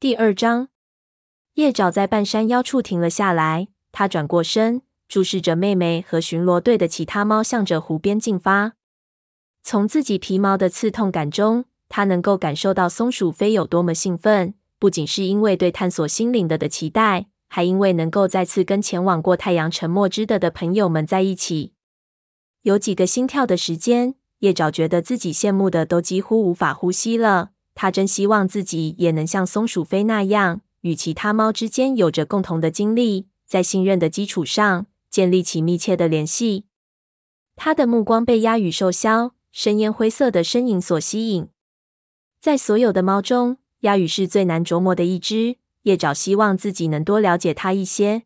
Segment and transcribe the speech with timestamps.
[0.00, 0.68] 第二章，
[1.56, 3.68] 叶爪在半山腰处停了下来。
[3.92, 8.72] 他转过身，注视着妹妹和巡逻队的其他猫，向着湖边进发。
[9.62, 14.54] 从自己皮毛的刺痛感中，他能够感受到松鼠飞有多么兴奋。
[14.78, 21.74] 不仅是因为对探索新领地的期待，还因为能够再次跟前往过太阳沉没之地的朋友们在一起。
[22.62, 27.50] 有几个心跳的时间，叶爪觉得自己羡慕的都几乎无法呼吸了。
[27.74, 36.66] 他真希望自己也能像松鼠飞那样，与其他猫之间有着共同的经历，在信任的基础上建立起密切的联系。
[37.56, 41.48] 他的目光被鸦羽瘦削、深烟灰色的身影所吸引。
[42.40, 45.56] 在所有的猫中，鸦羽是最难琢磨的一只。
[45.84, 48.24] 叶爪希望自己能多了解它一些。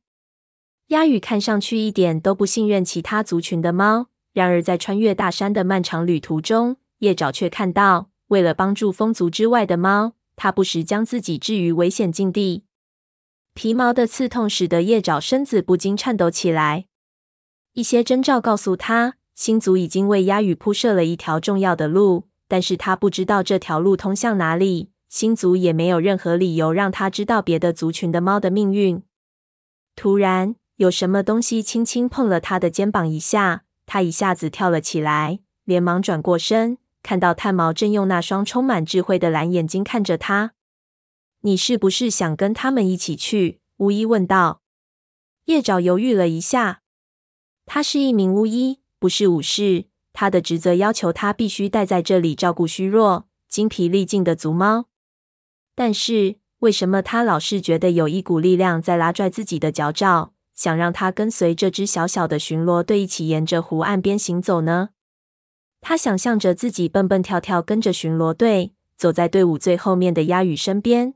[0.89, 8.11] 鸦羽看上去一点都不信任其他族群的猫，然而在穿越大山的漫长旅途中，叶爪却看到。
[8.29, 12.65] 为了帮助风族之外的猫，他不时将自己置于危险境地。
[13.53, 16.87] 皮毛的刺痛使得叶爪身子不禁颤抖起来。
[17.75, 24.91] 一些征兆告诉他，新族已经为鸦羽铺设了一条重要的路，但是他不知道这条路通向哪里。
[25.09, 29.01] 新族也没有任何理由让他知道别的族群的猫的命运。
[29.95, 36.79] 突然，有什么东西轻轻碰了他的肩膀一下，他一下子跳了起来，连忙转过身。
[37.05, 40.55] 看到炭毛正用那双充满智慧的蓝眼睛看着他，
[41.43, 43.61] 你是不是想跟他们一起去？
[43.77, 44.63] 巫医问道。
[45.45, 46.81] 叶爪犹豫了一下，
[47.67, 49.85] 他是一名巫医，不是武士。
[50.15, 54.87] 他的职责要求他必须待在这里照顾虚弱、精疲力尽的族猫。
[55.75, 64.89] 但是为什么他老是觉得有一股力量在拉拽自己的脚爪，想让他跟随这支小小的巡逻队一起沿着湖岸边行走呢？
[65.87, 71.13] 他想象着自己蹦蹦跳跳跟着巡逻队走在队伍最后面的鸭羽身边。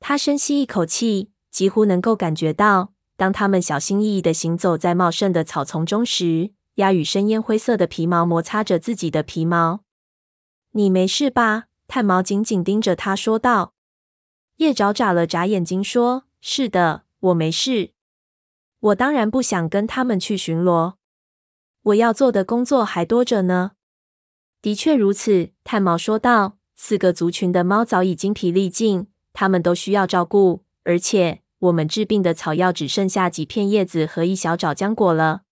[0.00, 9.84] 他深吸一口气，几乎能够感觉到，当他们小心翼翼地行走在茂盛的草丛中时，鸭羽深烟灰色的皮毛摩擦着自己的皮毛。
[10.74, 13.74] “你没事吧？”炭毛紧紧盯着他说道。
[14.56, 17.92] 叶爪眨了眨眼睛说：“是的，我没事。
[18.80, 20.94] 我当然不想跟他们去巡逻。”
[21.82, 23.70] 我要做的工作还多着呢。
[24.60, 26.58] 的确如此，炭毛说道。
[26.74, 35.42] 四个族群的猫早已精疲力尽，它们都需要照顾，而且我们治病的草药只剩下几片叶子和一小爪浆果了。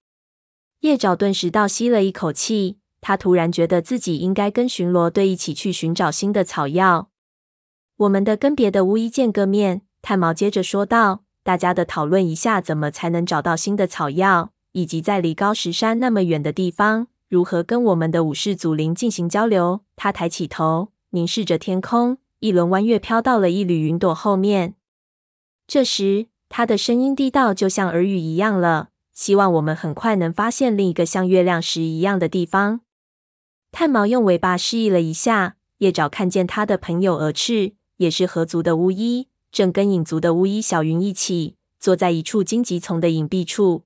[0.81, 7.11] 叶爪顿时倒吸了一口气，他突然觉得自己应该跟巡逻队一起去寻找新的草药。
[7.97, 11.25] 我们得跟别的巫医见个面，炭毛接着说道。
[11.43, 14.53] 大家的讨论一下，怎么才能找到新的草药。
[14.77, 19.81] 以及在离高石山那么远的地方，如何跟我们的武士祖灵进行交流？
[19.97, 24.75] 他抬起头，凝视着天空，一轮弯月飘到了一缕云朵后面。
[25.67, 28.91] 这时，他的声音低到就像耳语一样了。
[29.13, 32.83] 希望我们很快能发现另一个像月亮石一样的地方。
[33.73, 43.83] 炭毛用尾巴示意了一下，叶爪看见他的朋友蛾翅，也是河族的巫医，正跟影族的巫医小云一起坐在一处荆棘丛的隐蔽处。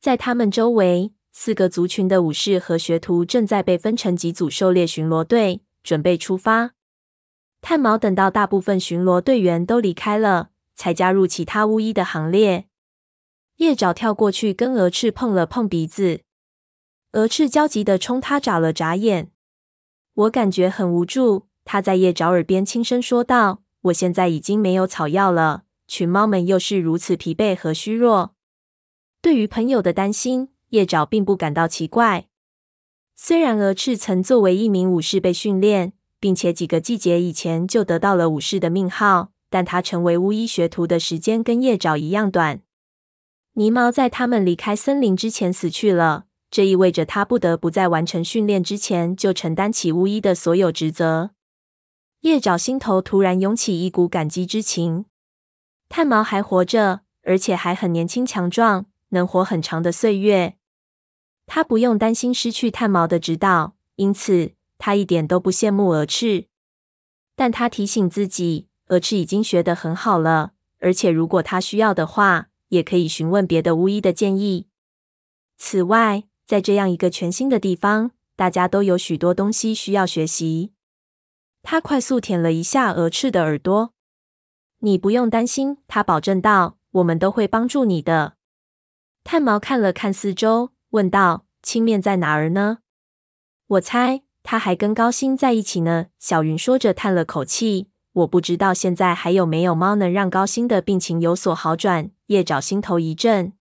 [0.00, 6.72] 在他们周围，四个族群的武士和学徒正在被分成几组狩猎巡逻队，准备出发。
[7.60, 12.66] 炭毛等到大部分巡逻队员都离开了，才加入其他巫医的行列。
[13.58, 16.22] 叶爪跳过去跟蛾翅碰了碰鼻子，
[17.12, 19.30] 蛾翅焦急地冲他眨了眨眼。
[20.14, 28.34] 我感觉很无助，他在叶爪耳边轻声说道：“我现在已经没有草药了，群猫们又是如此疲惫和虚弱。”
[29.22, 32.28] 对于朋友的担心，叶爪并不感到奇怪。
[33.14, 42.62] 虽然蛾翅曾作为一名武士被训练，并且几个季节以前就得到了武士的命号，但他成为巫医学徒的时间跟叶爪一样短。
[43.54, 51.30] 泥毛在他们离开森林之前死去了，这意味着他不得不在完成训练之前就承担起巫医的所有职责。
[52.20, 55.06] 叶爪心头突然涌起一股感激之情。
[55.88, 58.86] 炭毛还活着，而且还很年轻强壮。
[59.10, 60.57] 能活很长的岁月，
[61.48, 66.46] 他不用担心失去炭毛的指导，因此他一点都不羡慕鹅翅。
[67.34, 74.68] 但他提醒自己，鹅翅已经学得很好了，而且如果他需要的话，也可以询问别的巫医的建议。
[75.56, 80.72] 此外，在这样一个全新的地方，大家都有许多东西需要学习。
[81.62, 83.94] 他快速舔了一下鹅翅的耳朵。
[84.80, 88.34] “你不用担心。”他保证道，“我们都会帮助你的。”
[89.24, 92.78] 炭毛看了看四周，问道：“青面在哪儿呢？”
[93.66, 96.06] 我猜他还跟高星在一起呢。
[96.18, 102.10] 小云说着，叹了口气：“我不知道现在还有没有猫能让高星的病情有所好转。
[102.26, 103.54] 叶爪心头一震，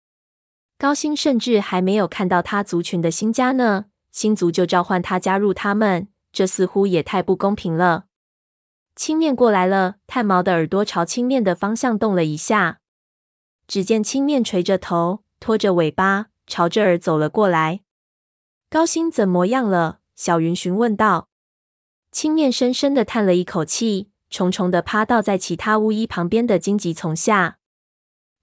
[0.78, 8.06] 高星甚至还没有看到他族群的新家呢，新族就召唤他加入他们，这似乎也太不公平了。
[8.94, 12.80] 青面过来了，炭毛的耳朵朝青面的方向动了一下，
[13.68, 17.82] 只见青面垂着头，拖着尾巴，朝这儿走了过来。
[18.70, 20.00] 高星怎么样了？
[20.16, 21.30] 小云询问道。
[22.12, 27.60] 青面深深的叹了一口气，重重的趴倒在其他巫医旁边的荆棘丛下。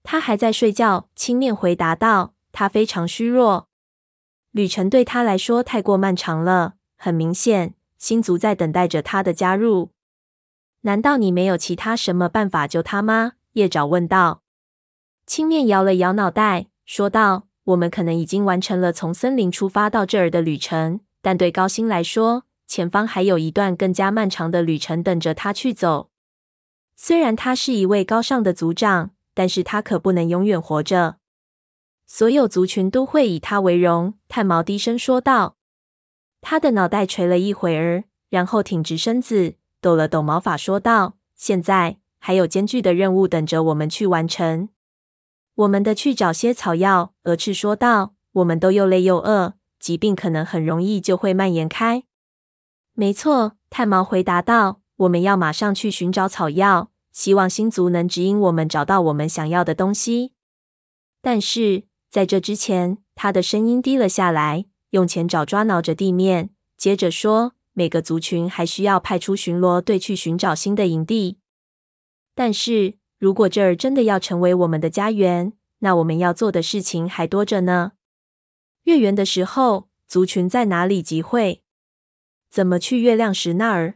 [0.03, 1.09] 他还在睡觉。
[1.15, 3.67] 青面回答道：“他非常虚弱，
[4.51, 6.75] 旅程对他来说太过漫长了。
[6.95, 9.91] 很明显，星族在等待着他的加入。
[10.81, 14.43] 难道你没有其他什么办法救他吗？”叶爪问道。
[15.25, 26.09] 青面摇了摇脑袋，说道：“我们可能已经完成了从森林出发到这儿的旅程，但对高星来说，前方还有一段更加漫长的旅程等着他去走。
[26.95, 31.17] 虽然他是一位高尚的族长，但是他可不能永远活着。
[32.05, 35.57] 所有族群都会以他为荣。”炭毛低声说道。
[36.41, 44.69] 他的脑袋垂了一会儿，然后挺直身子，抖了抖毛发，说道：“现在还有艰巨的任务等着我们去完成。
[45.55, 52.03] 我们得去找些草药。”鹅翅说道：“我们都又累又饿，疾病可能很容易就会蔓延开。”
[52.93, 60.33] 没错，炭毛回答道：“我们要马上去寻找草药，希望星族能指引我们找到我们想要的东西。
[61.21, 71.39] 但是在这之前，他的声音低了下来，用前爪抓挠着地面，接着说：每个族群还需要派出巡逻队去寻找新的营地。
[72.33, 77.93] 但是如果这儿真的要成为我们的家园，那我们要做的事情还多着呢。
[78.83, 81.63] 月圆的时候，族群在哪里集会？”
[82.51, 83.95] 怎么去月亮石那儿？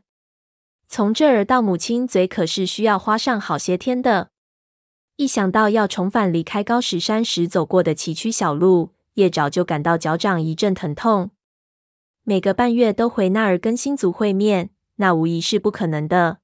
[0.88, 4.31] 从这儿到母亲嘴可是需要花上好些天的。
[5.18, 11.30] 一想到要重返离开高石山时走过的崎岖小路，叶爪就感到脚掌一阵疼痛。
[12.24, 16.40] 每个半月都回那儿跟星族会面，那无疑是不可能的。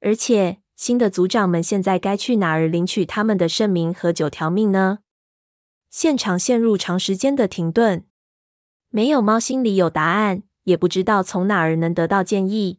[0.00, 5.00] 而且新的族长们现在该去哪儿领取他们的圣名和九条命呢？
[5.90, 8.06] 现场陷入长时间的停顿，
[8.88, 10.44] 没有猫心里有答案。
[10.64, 12.78] 也不知道从哪儿能得到建议。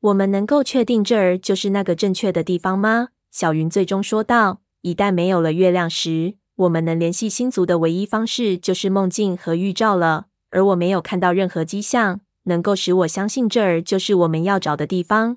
[0.00, 3.08] 我们能够确定这儿就是那个正确的地方吗？
[3.30, 4.62] 小云最终说道。
[4.80, 10.28] 一旦没有了月亮时，我们能联系星族的唯一方式就是梦境和预兆了。
[10.48, 15.36] 而我没有看到任何迹象能够使我相信这儿就是我们要找的地方。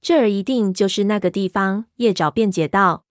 [0.00, 3.04] 这儿一定就是那个地方，叶爪辩解道。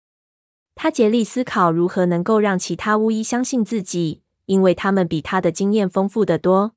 [0.74, 6.72] 他竭力思考如何能够让其他巫医相信自己，因为他们比他的经验丰富得多。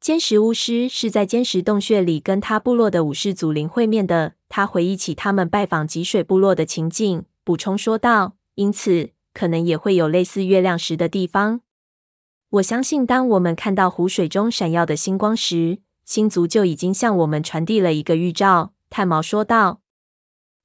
[0.00, 4.32] 坚石巫师是在坚石洞穴里跟他部落的武士祖灵会面的。
[4.48, 11.60] 他回忆起他们拜访汲水部落的情景，补充说道：“因此，可能也会有类似月亮石的地方。
[12.48, 19.80] 我相信，当我们看到湖水中闪耀的星光时，星族就已经向我们传递了一个预兆。”炭毛说道。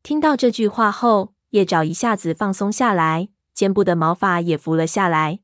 [0.04, 5.40] 听到这句话后，叶爪一下子放松下来，肩部的毛发也浮了下来。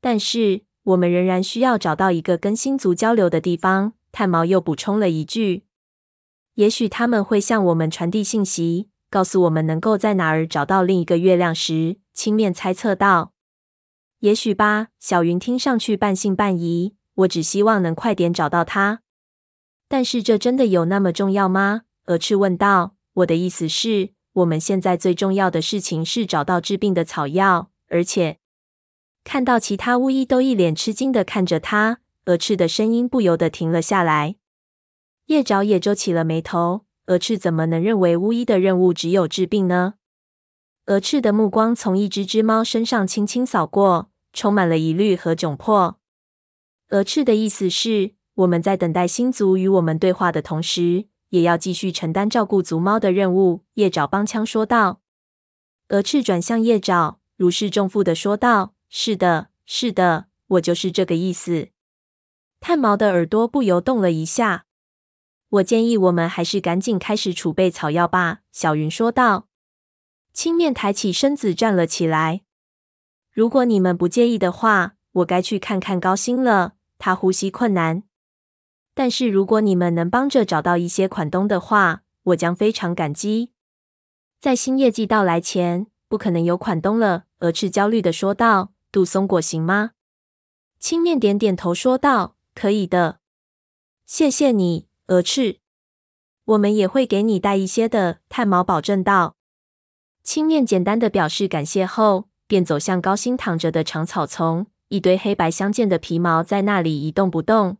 [0.00, 0.66] 但是。
[0.86, 3.94] 我们仍然需要找到一个跟星族交流的地方。
[4.12, 5.64] 炭毛又补充了一句
[6.54, 13.32] ：“也许他们会向我们传递信息，告诉我们能够在哪儿找到另一个月亮石。”青面猜测道
[14.20, 16.94] ：“也许吧。”小云听上去半信半疑。
[17.14, 19.00] 我只希望能快点找到它。
[19.88, 21.82] 但是这真的有那么重要吗？
[22.06, 22.96] 蛾翅问道。
[23.14, 28.38] 我的意思是，我们现在最重要的事情是找到治病的草药，而且……
[29.24, 34.36] 看到其他巫医都一脸吃惊的看着他，蛾翅的声音不由得停了下来。
[35.26, 36.84] 叶爪也皱起了眉头。
[37.06, 39.94] 蛾翅怎么能认为巫医的任务只有治病呢？
[40.86, 45.98] 蛾翅的目光从一只只猫身上轻轻扫过，充满了疑虑和窘迫。
[46.90, 53.64] 蛾翅的意思是，我们在等待星族与我们对话的同时，也要继续承担照顾族猫的任务。
[53.74, 55.00] 叶爪帮腔说道。
[55.88, 58.74] 鹅翅转向叶爪，如释重负的说道。
[58.88, 61.68] 是的，是的，我就是这个意思。
[62.60, 64.64] 炭毛的耳朵不由动了一下。
[65.48, 69.48] 我建议我们还是赶紧开始储备草药吧。”小云说道。
[70.32, 72.42] 青面抬起身子站了起来。
[73.32, 76.74] “如果你们不介意的话，我该去看看高星了。
[76.98, 78.02] 他呼吸困难。
[78.96, 83.50] 但是如果你们能帮着找到一些款东的话，我将非常感激。
[84.40, 88.72] 在新业绩到来前，不可能有款东了。”鹅翅焦虑的说道。
[88.90, 89.90] 杜松果行吗？
[90.78, 93.18] 青面点点头说道：“可以的，
[94.06, 95.58] 谢谢你，鹅翅。”
[96.46, 99.36] 我们也会给你带一些的。”炭毛保证道。
[100.22, 107.76] 青面简单的表示感谢后，便走向高星躺着的长草丛，一堆黑白相间的皮毛在那里一动不动。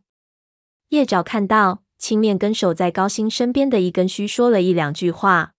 [0.89, 5.53] 叶爪看到青面跟守在高星身边的一根须说了一两句话，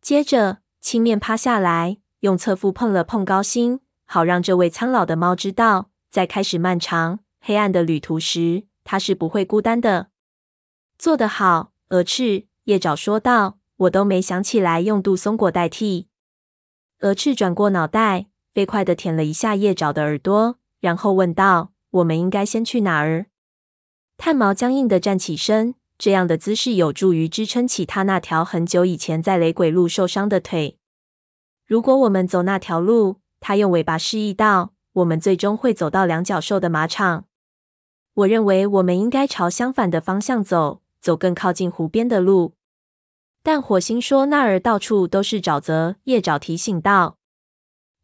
[0.00, 10.08] 接着青面趴下来，用侧腹碰了碰高星，好让这位苍老的猫知道，在开始漫长黑暗的旅途时，它是不会孤单的。
[10.96, 13.58] 做得好，鹅翅，叶爪说道。
[13.78, 16.08] 我都没想起来用杜松果代替。
[16.98, 21.70] 鹅翅转过脑袋，飞快地舔了一下叶爪的耳朵，然后问道
[22.02, 23.26] ：“我们应该先去哪儿？”
[24.18, 30.76] 炭毛僵硬地站起身，这样的姿势有助于支撑起他那条很久以前在雷鬼路受伤的腿。
[31.64, 37.26] 如果我们走那条路，他用尾巴示意道：“我们最终会走到两脚兽的马场。”
[38.14, 42.54] 我认为我们应该朝相反的方向走，走更靠近湖边的路。
[43.44, 47.18] 但火星说那儿到处都是沼泽，叶爪提醒道：“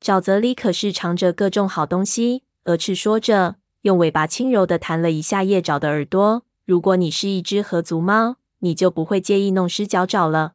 [0.00, 6.42] 沼泽里可是藏着各种好东西。”鹅翅说着，用尾巴轻柔地弹了一下叶爪的耳朵。
[6.64, 10.54] 如果你是一只合足猫，你就不会介意弄湿脚爪了。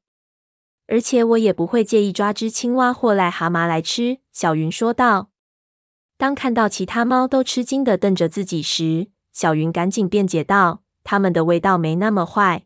[0.88, 5.30] 而且我也不会介意抓只青蛙或癞蛤蟆来吃。”小云说道。
[6.18, 12.66] 当看到其他猫都吃惊地瞪着自己时，小云赶紧辩解道：“它们的味道没那么坏。”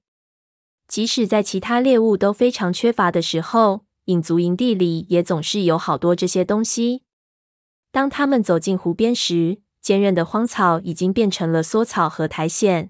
[0.87, 7.03] 即使在其他猎物都非常缺乏的时候，影族营地里也总是有好多这些东西。
[7.91, 12.89] 当他们走进湖边时，坚韧的荒草已经变成了梭草和苔藓，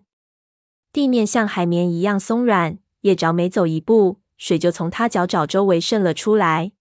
[0.92, 2.78] 地面像海绵一样松软。
[3.02, 6.72] 叶爪每走一步，水就从他脚爪周围渗了出来。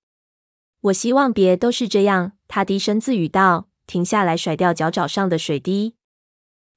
[0.82, 5.94] 我希望别都是这样，他低声自语道，停下来甩掉脚爪上的水滴。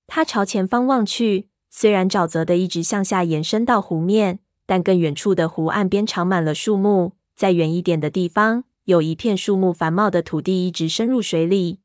[0.08, 1.50] 他朝前方望去。
[1.70, 7.18] 虽然沼泽的一直向下延伸到湖面，但更远处的湖岸边长满了树木。
[7.36, 11.82] 再远一点的地方，有一片树木繁茂的土地一直深入水里。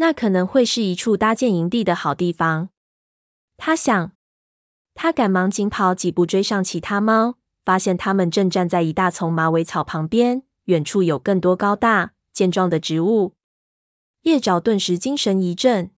[0.00, 2.70] 那可能会是一处搭建营地的好地方。
[3.58, 4.12] 他想，
[4.94, 7.34] 他赶忙紧跑几步追上其他猫，
[7.66, 13.34] 发现它们正站在一大丛马尾草旁边，远处有更多高大健壮的植物。
[14.22, 15.90] 叶爪顿时精神一振。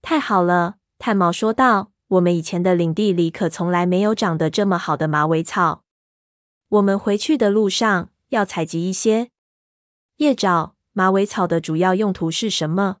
[0.00, 1.90] 太好了，炭毛说道。
[2.08, 5.82] 我们以前的领地里可从来没有长得这么好的马尾草。
[6.68, 9.32] 我们回去的路上要采集一些。
[10.18, 12.98] 叶爪，马尾草的主要用途是什么？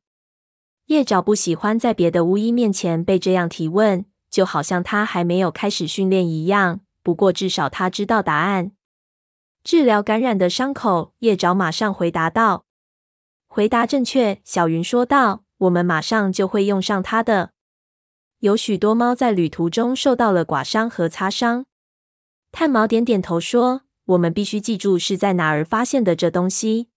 [0.86, 6.80] 叶爪不喜欢在别的巫医面前被这样提问，就好像他还没有开始训练一样。
[7.02, 8.70] 不过至少他知道答案。
[9.64, 11.12] 治疗感染的伤口。
[11.18, 12.66] 叶爪马上回答道
[13.48, 17.50] ：“回答正确。”小云说道：“我们马上就会用上它的。”
[18.38, 21.66] 有许多猫在旅途中受到了刮伤和擦伤。
[22.52, 26.90] 炭毛点点头说：“我们必须记住是在哪儿发现的这东西。”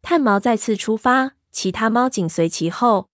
[0.00, 3.08] 炭毛再次出发，其他猫紧随其后。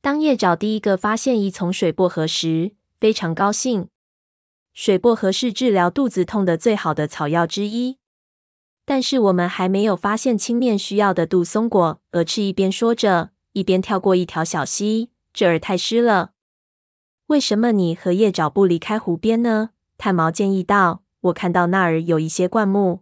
[0.00, 3.88] 当叶爪第一个发现一丛水薄荷时，非常高兴。
[4.72, 7.98] 水薄荷是治疗肚子痛的最好的草药之一。
[8.84, 12.00] 但是我们还没有发现青面需要的杜松果。
[12.12, 16.30] 鹅翅一边说着，一边跳过一条小溪，这儿太湿了。
[17.26, 19.70] 为什么你和叶爪不离开湖边呢？
[19.98, 21.02] 探毛建议道。
[21.22, 23.00] 我看到那儿有一些灌木，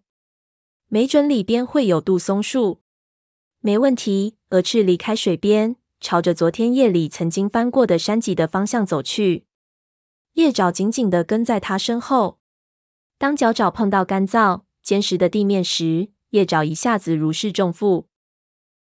[0.89, 2.81] 没准里边会有杜松树。
[3.67, 4.37] 没问题。
[4.51, 9.45] 鹅翅离开水边，朝着昨天夜里曾经翻过的山脊的方向走去。
[10.35, 12.39] 叶爪紧紧地跟在他身后。
[13.19, 18.07] 当脚爪碰到干燥、坚实的地面时，叶爪一下子如释重负。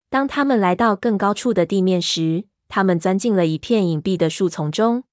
[0.09, 5.03] 当他们来到更高处的地面时，他们钻进了一片隐蔽的树丛中。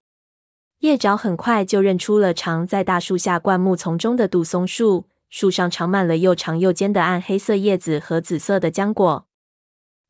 [0.78, 9.27] 叶爪很快就认出了藏在大树下灌木丛中的杜松树，树上长满了又长又尖的暗黑色叶子和紫色的浆果。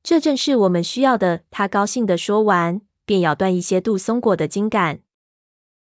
[0.08, 1.42] 这正是我们需要的。
[1.50, 5.00] 他高兴地说完，便咬断一些杜松果的茎杆。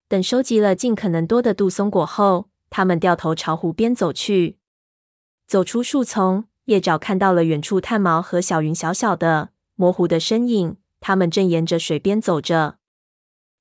[0.08, 4.56] 等收集了尽可能多的杜松果后，他们掉头朝湖边走去。
[5.46, 12.78] 走出树丛，叶爪看到了远处炭毛和小云小小的、模糊的身影，他们正沿着水边走着。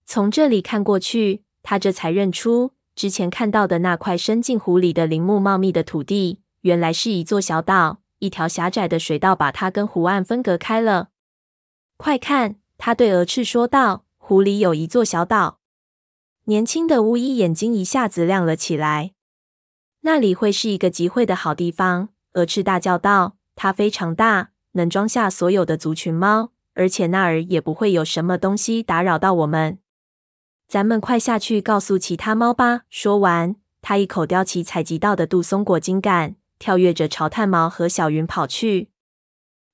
[0.05, 8.02] 从这里看过去，他这才认出之前看到的那块伸进湖里的林木茂密的土地，原来是一座小岛。
[8.23, 11.09] 一条狭窄的水道把它跟湖岸分隔开了。
[11.97, 15.59] 快看，他对鹅翅说道：“湖里有一座小岛。”
[16.47, 19.11] 年轻的巫医眼睛一下子亮了起来。
[20.01, 22.09] 那里会是一个集会的好地方。
[22.35, 29.79] 鹅翅大叫道：“它非常大，能装下所有的族群猫，而且那儿也不会有什么东西打扰到我们。”
[30.69, 32.83] 咱们快下去告诉其他猫吧！
[32.89, 38.89] 说完，他一口叼起采集到的杜松果茎杆，跳跃着朝炭毛和小云跑去。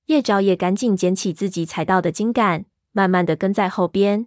[0.06, 4.26] 叶爪也赶紧捡起自己踩到的茎杆，慢慢的跟在后边。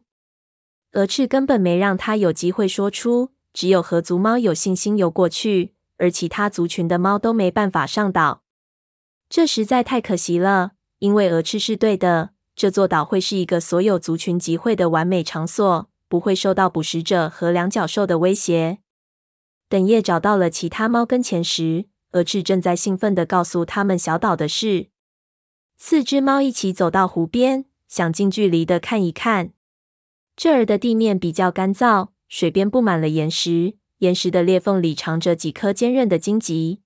[0.93, 8.43] 鹅翅根本没让他有机会说出，只有河族猫有信心游过去，而其他族群的猫都没办法上岛。
[9.27, 18.77] 这实在太可惜了，因为鹅翅是对的，这座岛会是一个所有族群集会的完美场所，不会受到捕食者和两脚兽的威胁。
[19.67, 24.87] 等叶找到了其他猫跟前时，蛾翅正在兴奋地告诉他们小岛的事。
[25.77, 29.51] 四只猫一起走到湖边，想近距离的看一看。
[30.35, 36.81] 这儿的地面比较干燥，水边布满了岩石，岩石的裂缝里藏着几颗坚韧的荆棘。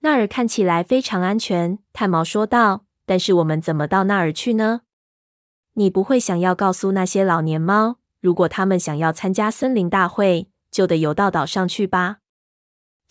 [0.00, 2.84] 那儿看起来非常安全，炭毛说道。
[3.04, 4.82] 但是我们怎么到那儿去呢？
[5.74, 12.18] 你不会想要告诉那些老年猫，如果他们想要参加森林大会，就得游到岛上去吧？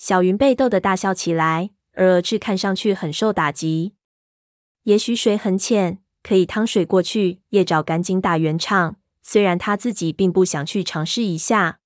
[0.01, 3.93] 小云被逗得大笑起来，而鹅翅看上去很受打击。
[4.85, 7.41] 也许水很浅，可以趟水过去。
[7.49, 11.81] 叶爪赶紧打圆场，虽然他自己并不想去尝试一下。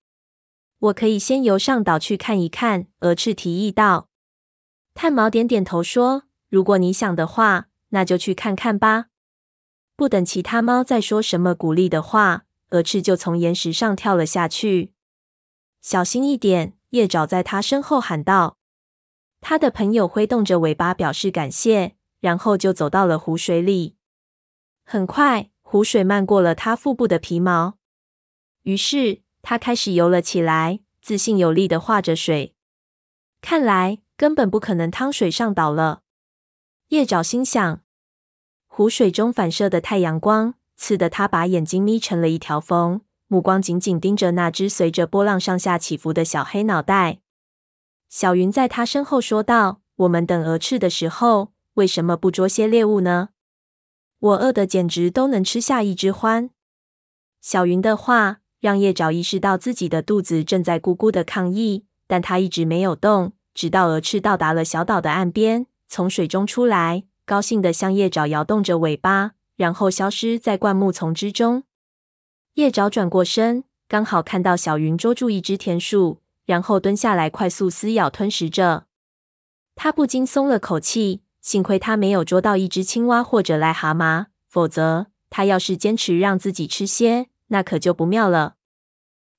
[0.80, 2.88] 我可以先游上岛去看一看。
[3.00, 4.08] 鹅翅提议道。
[4.94, 9.08] 炭毛点点头说：“如果你想的话，那就去看看吧。”
[9.98, 14.94] 不等其他猫再说什么鼓励的话，鹅翅就从岩石上跳了下去。
[15.82, 16.75] 小心一点！
[16.96, 18.58] 叶爪在他身后喊道。
[19.42, 23.98] 他的朋友挥动着尾巴表示感谢，然后就走到了湖水里。
[24.86, 27.78] 很快，湖水漫过了他腹部的皮毛，
[28.64, 32.56] 于是他开始游了起来，自信有力的划着水。
[33.42, 36.02] 看来根本不可能趟水上岛了。
[36.88, 37.82] 叶爪心想。
[38.68, 43.02] 湖水中反射的太阳光刺得他把眼睛眯成了一条缝。
[43.28, 47.20] 目光紧紧盯着那只随着波浪上下起伏的小黑脑袋，
[48.08, 53.30] 小云在他身后说道：“我们等蛾翅的时候，为什么不捉些猎物呢？
[54.20, 56.52] 我饿得简直都能吃下一只獾。”
[57.42, 71.64] 小云的话让叶爪意识到自己的肚子正在咕咕的抗议，但他一直没有动，直到蛾翅到达了小岛的岸边，从水中出来，高兴的向叶爪摇动着尾巴，然后消失在灌木丛之中。
[72.56, 78.86] 叶爪转过身，刚好看到小云捉住一只田鼠，然后蹲下来快速撕咬吞食着。
[79.76, 88.56] 他不禁松了口气，幸亏他没有捉到一只青蛙或者癞蛤蟆，否则他要是坚持让自己吃些，那可就不妙了。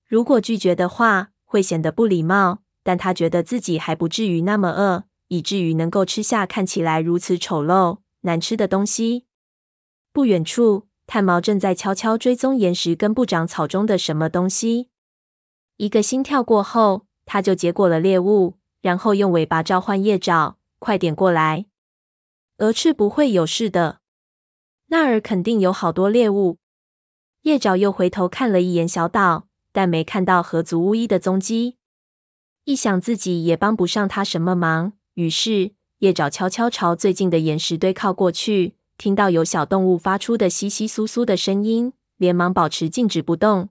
[0.06, 9.24] 如果拒绝的话，会显得不礼貌，但他觉得自己还不至于那么饿，以至于能够吃下看起来如此丑陋、难吃的东西。
[10.12, 10.88] 不远处。
[11.06, 14.88] 炭毛正在悄悄追踪岩石根部长草中的什么东西。
[15.76, 21.66] 一个心跳过后，他就结果了猎物，然后用尾巴召唤叶爪：“快点过来！
[22.58, 24.00] 蛾翅不会有事的，
[24.86, 26.58] 那儿肯定有好多猎物。”
[27.42, 31.76] 叶爪又回头看了一眼小岛，但没看到河族巫医的踪迹。
[32.64, 38.74] 一想自己也帮不上他什么忙，于是叶爪悄悄朝最近的岩石堆靠过去。
[38.98, 43.68] 听到有小动物发出的窸窸窣窣的声音，连忙保持静止不动。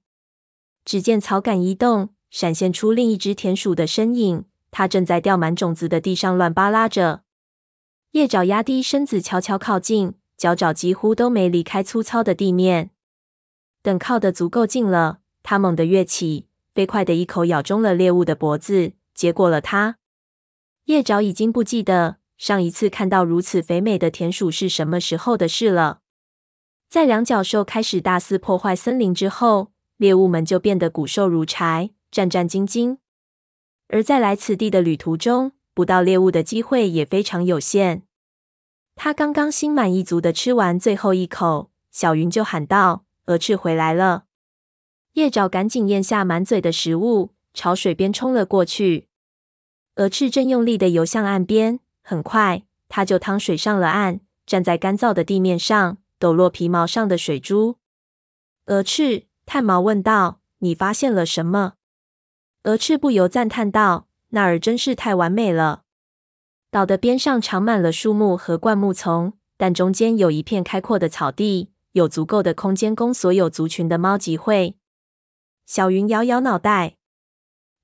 [0.83, 7.23] 只见草杆一动，闪现出另一只田鼠的身影，它正在掉满种子的地上乱扒拉着。
[8.11, 12.91] 叶爪压低身子，悄悄靠近，脚爪几乎都没离开粗糙的地面。
[13.81, 19.97] 等靠得足够近了，它猛地跃起，飞快的一口咬中了猎物的脖子，结果了它。
[20.85, 22.17] 叶爪已经不记得。
[22.37, 26.01] 上一次看到如此肥美的田鼠是什么时候的事了？
[26.89, 32.97] 在两脚兽开始大肆破坏森林之后，猎物们就变得骨瘦如柴、战战兢兢。
[33.87, 38.03] 而在来此地的旅途中，捕到猎物的机会也非常有限。
[38.95, 44.25] 他刚刚心满意足的吃完最后一口，小云就喊道：“鹅翅回来了！”
[45.13, 49.07] 叶爪赶紧咽下满嘴的食物，朝水边冲了过去。
[49.95, 51.79] 鹅翅正用力的游向岸边。
[52.07, 57.79] 很快，他就趟水上了岸，站在干燥的地面上，抖落皮毛上的水珠。
[58.67, 61.73] 鹅翅，探毛问道：“你发现了什么？”
[62.65, 65.81] 鹅翅不由赞叹道：“那儿真是太完美了。
[66.69, 74.77] 岛的边上长满了树木和灌木丛，但中间有一片开阔的草地，有足够的空间供所有族群的猫集会。”
[75.65, 76.97] 小云摇摇脑袋：“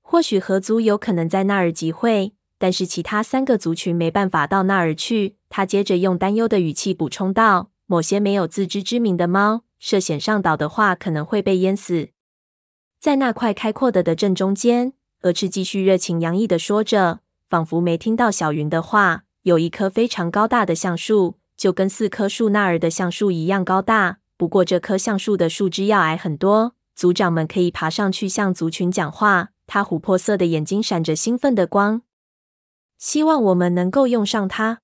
[0.00, 5.34] 或许河族有可能在那儿集会。”但是其他三个族群没办法到那儿去。
[5.48, 12.10] 他接着用担忧的语气补充道：“某些没有自知之明的猫，涉险上岛的话，可能会被淹死。”
[13.02, 19.24] 在那块开阔的的正中间，鹅翅继续热情洋溢地说着，仿佛没听到小云的话。
[19.42, 24.18] 有一棵非常高大的橡树，就跟四棵树那儿的橡树一样高大。
[24.36, 29.48] 不过这棵橡树的树枝要矮很多，族长们可以爬上去向族群讲话。
[29.66, 32.02] 他琥珀色的眼睛闪着兴奋的光。
[33.02, 34.78] 希望我们能够用上它。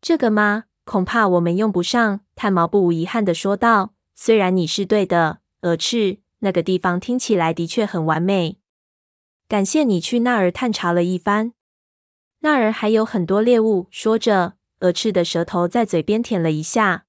[0.00, 0.64] 这个吗？
[0.86, 2.20] 恐怕我们用不上。
[2.34, 3.92] 炭毛不无遗憾的说道。
[4.14, 8.56] 虽然你是对的，蛾翅，那个地方听起来的确很完美。
[9.46, 11.52] 感谢你去那儿探查了一番。
[12.38, 13.86] 那儿还有很多猎物。
[13.90, 17.04] 说着，蛾翅的舌头在嘴边舔了一下。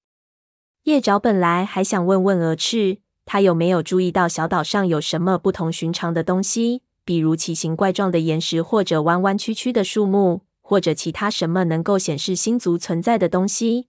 [0.84, 6.82] 叶爪本来还想问问鹅翅，他有没有注意到小岛上有什么不同寻常的东西。
[7.08, 13.88] 比如奇形怪状的岩石，或者弯弯曲曲的树木，或者其他什么能够显示星族存在的东西。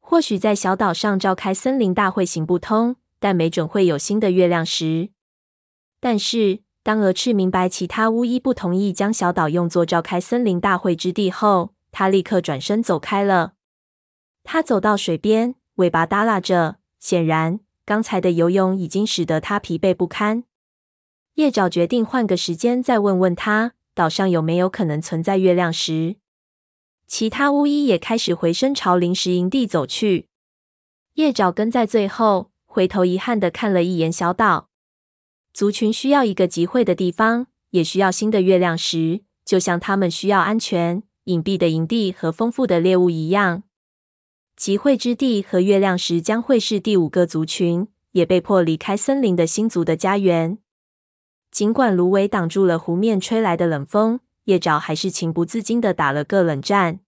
[0.00, 5.10] 或许在小岛上召开森林大会行不通，但没准会有新的月亮石。
[6.00, 13.52] 但是，当鹅翅明白其他巫医不同意将小岛用作召开森林大会之地后，他立刻转身走开了。
[14.42, 20.44] 他走到水边，尾巴耷拉着，显然刚才的游泳已经使得他疲惫不堪。
[21.34, 26.16] 叶爪决定换个时间再问问他，岛上有没有可能存在月亮石。
[27.06, 30.28] 其他巫医也开始回身朝临时营地走去。
[31.14, 34.68] 叶爪跟在最后，回头遗憾地看了一眼小岛。
[35.54, 43.62] 族群需要一个集会的地方，也需要新的月亮石，就像他们需要安全、隐蔽的营地和丰富的猎物一样。
[44.56, 50.58] 集会之地和月亮石将会是第五个族群，也被迫离开森林的星族的家园。
[51.52, 57.00] 尽管芦苇挡住了湖面吹来的冷风，叶爪还是情不自禁的打了个冷战。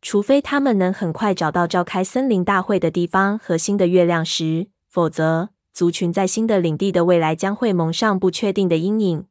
[0.00, 9.26] 除非他们能很快找到召开森林大会的地方和新的月亮石，否则族群在新的领地的未来将会蒙上不确定的阴影。